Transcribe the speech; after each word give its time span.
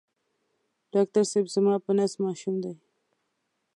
ډاکټر 0.93 1.23
صېب 1.31 1.45
زما 1.55 1.75
په 1.85 1.91
نس 1.97 2.13
ماشوم 2.23 2.55
دی 2.63 2.73